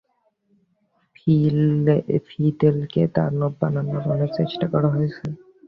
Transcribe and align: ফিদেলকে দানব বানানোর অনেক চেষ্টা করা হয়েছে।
ফিদেলকে 2.27 3.01
দানব 3.15 3.51
বানানোর 3.59 4.03
অনেক 4.13 4.29
চেষ্টা 4.39 4.65
করা 4.73 4.87
হয়েছে। 4.95 5.25